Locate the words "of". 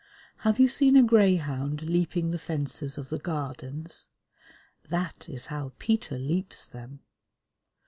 2.97-3.09